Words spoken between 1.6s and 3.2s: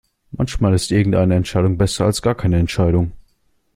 besser als gar keine Entscheidung.